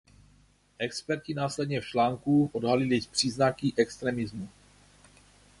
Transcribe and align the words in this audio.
Experti 0.79 1.33
následně 1.33 1.81
v 1.81 1.85
článku 1.87 2.49
odhalily 2.53 2.99
příznaky 3.11 3.73
extremismu. 3.77 4.49